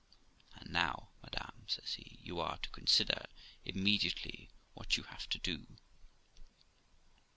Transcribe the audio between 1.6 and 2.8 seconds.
says he, 'you are to